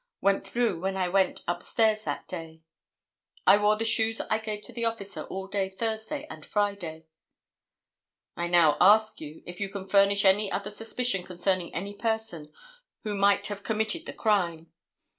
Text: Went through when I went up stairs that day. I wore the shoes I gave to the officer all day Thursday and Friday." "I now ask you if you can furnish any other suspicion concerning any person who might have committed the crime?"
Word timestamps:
Went 0.19 0.43
through 0.43 0.81
when 0.81 0.97
I 0.97 1.09
went 1.09 1.43
up 1.47 1.61
stairs 1.61 2.05
that 2.05 2.27
day. 2.27 2.63
I 3.45 3.57
wore 3.57 3.75
the 3.75 3.85
shoes 3.85 4.19
I 4.19 4.39
gave 4.39 4.63
to 4.63 4.73
the 4.73 4.83
officer 4.83 5.25
all 5.25 5.45
day 5.45 5.69
Thursday 5.69 6.25
and 6.27 6.43
Friday." 6.43 7.05
"I 8.35 8.47
now 8.47 8.77
ask 8.81 9.21
you 9.21 9.43
if 9.45 9.59
you 9.61 9.69
can 9.69 9.85
furnish 9.85 10.25
any 10.25 10.51
other 10.51 10.71
suspicion 10.71 11.21
concerning 11.21 11.71
any 11.75 11.93
person 11.93 12.51
who 13.03 13.13
might 13.13 13.45
have 13.45 13.61
committed 13.61 14.07
the 14.07 14.13
crime?" 14.13 14.71